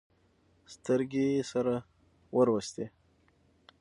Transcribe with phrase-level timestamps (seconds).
[0.73, 1.75] سترګې يې سره
[2.35, 2.85] ور وستې.